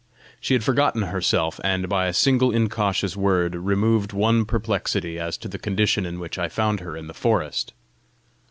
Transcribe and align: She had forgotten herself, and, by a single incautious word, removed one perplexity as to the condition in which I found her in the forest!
She 0.39 0.55
had 0.55 0.63
forgotten 0.63 1.03
herself, 1.03 1.59
and, 1.63 1.87
by 1.87 2.07
a 2.07 2.13
single 2.15 2.49
incautious 2.51 3.15
word, 3.15 3.53
removed 3.53 4.13
one 4.13 4.45
perplexity 4.45 5.19
as 5.19 5.37
to 5.37 5.47
the 5.47 5.59
condition 5.59 6.07
in 6.07 6.19
which 6.19 6.39
I 6.39 6.49
found 6.49 6.79
her 6.79 6.97
in 6.97 7.05
the 7.05 7.13
forest! 7.13 7.71